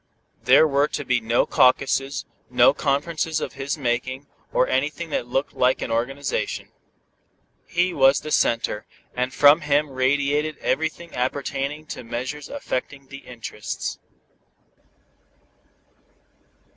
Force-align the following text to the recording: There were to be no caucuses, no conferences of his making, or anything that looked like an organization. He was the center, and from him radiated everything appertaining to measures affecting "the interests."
There 0.45 0.67
were 0.67 0.87
to 0.87 1.05
be 1.05 1.21
no 1.21 1.45
caucuses, 1.45 2.25
no 2.49 2.73
conferences 2.73 3.39
of 3.39 3.53
his 3.53 3.77
making, 3.77 4.25
or 4.51 4.67
anything 4.67 5.11
that 5.11 5.27
looked 5.27 5.53
like 5.53 5.83
an 5.83 5.91
organization. 5.91 6.71
He 7.67 7.93
was 7.93 8.19
the 8.21 8.31
center, 8.31 8.87
and 9.15 9.31
from 9.31 9.61
him 9.61 9.91
radiated 9.91 10.57
everything 10.57 11.13
appertaining 11.13 11.85
to 11.89 12.03
measures 12.03 12.49
affecting 12.49 13.09
"the 13.09 13.17
interests." 13.19 13.99